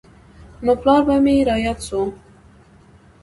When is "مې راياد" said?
1.23-1.79